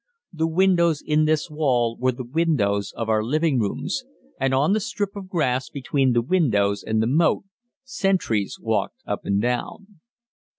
The 0.33 0.47
windows 0.47 1.03
in 1.05 1.25
this 1.25 1.47
wall 1.51 1.95
were 1.95 2.11
the 2.11 2.23
windows 2.25 2.91
of 2.97 3.07
our 3.07 3.23
living 3.23 3.59
rooms, 3.59 4.03
and 4.39 4.51
on 4.51 4.73
the 4.73 4.79
strip 4.79 5.15
of 5.15 5.29
grass 5.29 5.69
between 5.69 6.13
the 6.13 6.23
windows 6.23 6.81
and 6.81 7.03
the 7.03 7.07
moat 7.07 7.43
sentries 7.83 8.57
walked 8.59 9.03
up 9.05 9.25
and 9.25 9.39
down. 9.39 9.99